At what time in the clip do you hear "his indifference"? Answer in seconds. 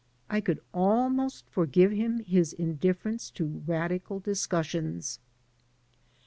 2.23-3.29